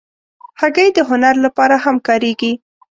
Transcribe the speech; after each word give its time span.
هګۍ 0.61 0.89
د 0.93 0.99
هنر 1.09 1.35
لپاره 1.45 1.75
هم 1.83 1.95
کارېږي. 2.07 2.53